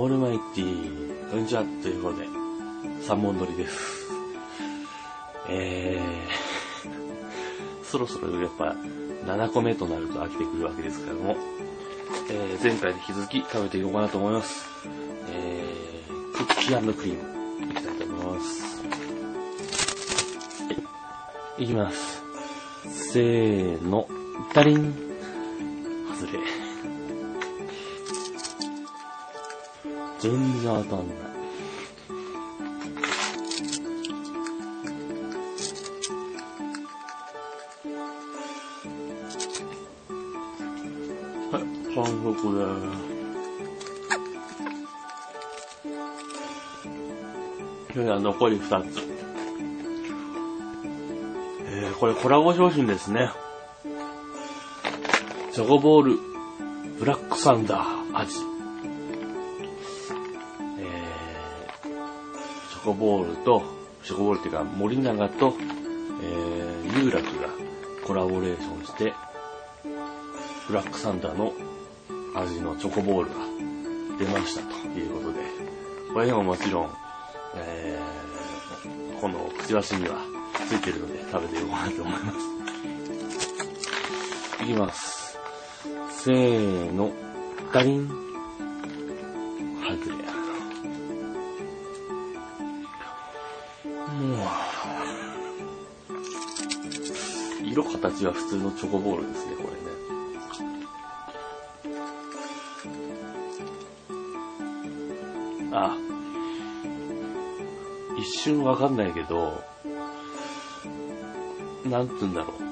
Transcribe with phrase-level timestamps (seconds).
[0.00, 2.28] オールマイティー、こんにちは、ということで、
[3.02, 4.08] 三本撮りです。
[5.48, 8.76] えー、 そろそろやっぱ
[9.26, 11.36] 7個目となると飽きてくるわけですけども、
[12.30, 14.68] えー、前回に引き続き食べていこうかなと思います。
[15.32, 18.80] えー、クッキークリーム、いきたいと思います。
[18.84, 18.86] は
[21.58, 22.22] い、いきます。
[22.84, 24.06] せーの、
[24.54, 24.94] ダリン
[26.20, 26.57] 外れ。
[30.20, 30.32] 全
[30.62, 31.18] 然当たんない。
[41.50, 41.62] はい、
[41.94, 42.64] 完食で
[43.04, 43.18] す。
[47.92, 49.00] それでは残り2つ。
[51.70, 53.30] えー、これコラボ商品ですね。
[55.52, 56.18] チョコボール、
[56.98, 58.57] ブラックサンダー味。
[62.88, 63.62] コボールと、
[64.02, 65.54] チョコボールっていうか森永と、
[66.22, 67.50] えー、有楽が
[68.06, 69.12] コラボレーションして、
[70.68, 71.52] ブラックサンダーの
[72.34, 73.36] 味のチョコボールが
[74.18, 75.40] 出ましたということで、
[76.14, 76.90] これにももちろん、
[77.56, 80.16] えー、このくちばしには
[80.66, 82.32] ついてるので食べていこうかなと思いま
[84.56, 84.62] す。
[84.62, 85.38] いきます。
[86.10, 87.12] せーの、
[87.70, 88.27] ダリン。
[97.84, 99.78] 形は普通のチョコボールですね、これね。
[105.72, 105.96] あ、
[108.18, 109.62] 一瞬わかんないけど、
[111.84, 112.68] なんつうんだろう。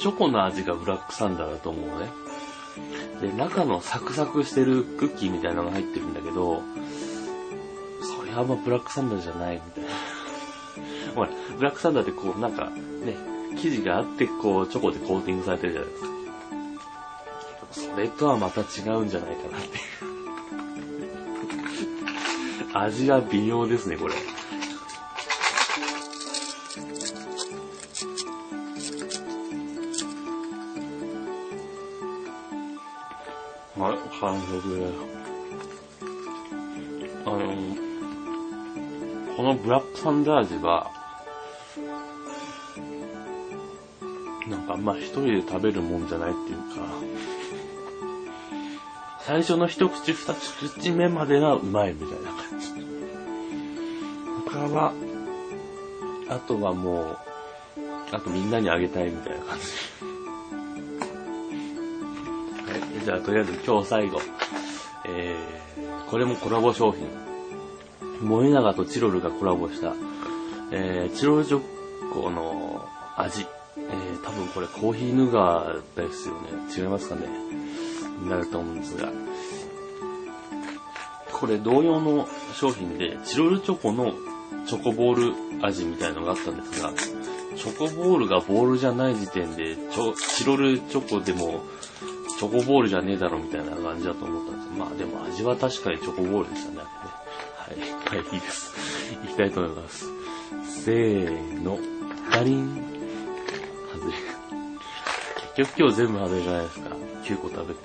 [0.00, 2.10] チョコの味がブラックサンダーだと思うね。
[3.20, 6.62] で、中のサクサクしてるクッキーみたいなのが入ってるんだけど、
[8.16, 9.90] それはあんまブラックサンダーじゃないみたいな。
[11.14, 12.70] ほら、ブラックサンダーってこう、なんか
[13.04, 13.16] ね、
[13.56, 16.10] 生地があってこう、チョコでコーティングされてるじゃないですか。
[17.92, 19.80] それとはまた違うんじゃないかなっていう。
[22.74, 24.14] 味は微妙ですね、これ。
[33.76, 34.92] はい、完食です。
[37.24, 37.38] あの、
[39.36, 40.99] このブラックサンダー味は、
[44.50, 46.64] なんかあ一人で食べるもんじゃないっていうか、
[49.20, 52.66] 最初の一口二口目までがうまいみたいな感じ。
[54.50, 54.92] 他は、
[56.28, 57.18] あとはもう、
[58.10, 59.64] あとみんなにあげたいみたいな感じ。
[62.72, 64.20] はい、じゃあとりあえず今日最後。
[65.06, 67.08] えー、これもコラボ商品。
[68.20, 69.94] 森永とチロルがコラボした、
[70.72, 71.62] えー、チロルチョ
[72.12, 72.84] コの
[73.16, 73.46] 味。
[73.76, 76.40] えー、多分これコーヒーヌガーですよね。
[76.76, 77.28] 違いますかね。
[78.22, 79.10] になると思うんですが。
[81.32, 84.12] これ同様の商品で、チロルチョコの
[84.66, 86.92] チョコボール味みたいのがあったんですが、
[87.56, 91.62] チョコボールがボールじゃない時点で、チョチロルチョコでも、
[92.38, 96.78] チョコボールじゃねえだろみたいな感じだと思ったんですまあでも味は確かにチョコボールでしたね。
[96.78, 98.74] はい、はい、いいです。
[99.24, 100.06] いきたいと思います。
[100.84, 101.78] せーの、
[102.30, 102.99] ダリン。
[105.56, 106.88] 結局今日全部外れじゃないですか。
[107.24, 107.80] 9個食べて。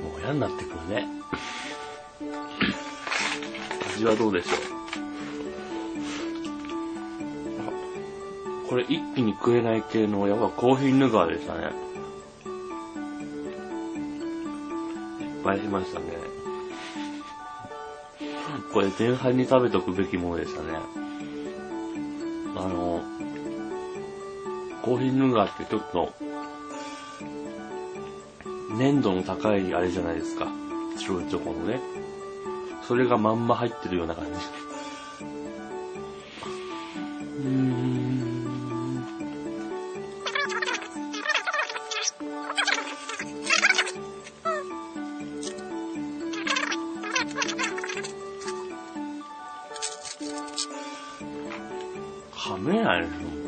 [0.00, 1.08] もう嫌になってくるね。
[3.94, 4.50] 味はどうでしょ
[8.66, 8.68] う？
[8.68, 11.70] これ一気に食えない系のやっぱコーヒーヌガーでしたね。
[15.20, 16.06] 失敗しましたね。
[18.72, 20.78] これ前半に食べとくべきものでしたね。
[22.56, 23.00] あの、
[24.84, 26.12] コーヒーヌガーってちょっと、
[28.76, 30.46] 粘度の高いあれじゃないですか。
[30.98, 31.80] 白いチョコのね。
[32.86, 34.30] それがまんま入ってるような感じ。
[37.38, 37.94] うーん。
[52.32, 53.43] 噛めないでしょ。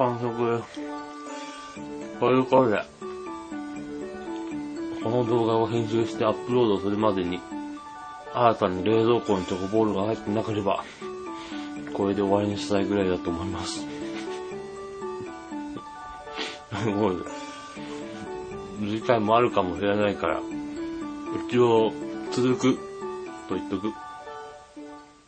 [0.00, 0.80] え、完食です。
[2.18, 2.82] ということで、
[5.04, 7.38] この動画を編集してアップロードするまでに、
[8.32, 10.84] 新たに冷蔵庫にチョコボールが入ってなければ、
[11.92, 13.86] これで終わりにしたいぐらいだと思います。
[16.88, 17.26] もう、
[18.80, 20.40] 次回もあるかもしれないから、
[21.48, 21.92] 一応
[22.32, 22.78] 続く
[23.48, 23.92] と言っとく。